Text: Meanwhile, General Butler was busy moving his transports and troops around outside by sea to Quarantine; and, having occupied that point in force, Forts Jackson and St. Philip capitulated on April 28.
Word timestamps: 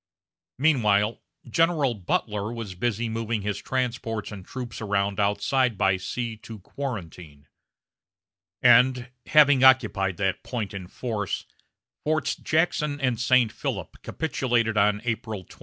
Meanwhile, 0.57 1.21
General 1.47 1.93
Butler 1.93 2.51
was 2.51 2.73
busy 2.73 3.07
moving 3.07 3.43
his 3.43 3.59
transports 3.59 4.31
and 4.31 4.43
troops 4.43 4.81
around 4.81 5.19
outside 5.19 5.77
by 5.77 5.97
sea 5.97 6.37
to 6.37 6.57
Quarantine; 6.57 7.47
and, 8.63 9.11
having 9.27 9.63
occupied 9.63 10.17
that 10.17 10.41
point 10.41 10.73
in 10.73 10.87
force, 10.87 11.45
Forts 12.03 12.35
Jackson 12.35 12.99
and 12.99 13.19
St. 13.19 13.51
Philip 13.51 14.01
capitulated 14.01 14.75
on 14.75 15.01
April 15.05 15.43
28. 15.43 15.59